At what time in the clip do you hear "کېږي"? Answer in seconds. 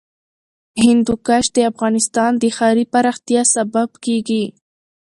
4.05-4.43